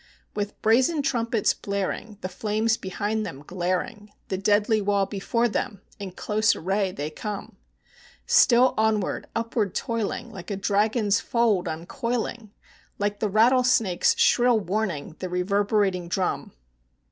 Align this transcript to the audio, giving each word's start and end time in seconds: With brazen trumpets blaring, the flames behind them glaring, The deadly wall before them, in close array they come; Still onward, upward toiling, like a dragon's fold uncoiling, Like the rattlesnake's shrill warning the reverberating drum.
With 0.33 0.59
brazen 0.63 1.03
trumpets 1.03 1.53
blaring, 1.53 2.17
the 2.21 2.27
flames 2.27 2.75
behind 2.75 3.23
them 3.23 3.43
glaring, 3.45 4.11
The 4.29 4.37
deadly 4.39 4.81
wall 4.81 5.05
before 5.05 5.47
them, 5.47 5.83
in 5.99 6.13
close 6.13 6.55
array 6.55 6.91
they 6.91 7.11
come; 7.11 7.57
Still 8.25 8.73
onward, 8.79 9.27
upward 9.35 9.75
toiling, 9.75 10.31
like 10.31 10.49
a 10.49 10.55
dragon's 10.55 11.19
fold 11.19 11.67
uncoiling, 11.67 12.49
Like 12.97 13.19
the 13.19 13.29
rattlesnake's 13.29 14.17
shrill 14.17 14.59
warning 14.59 15.17
the 15.19 15.29
reverberating 15.29 16.07
drum. 16.09 16.53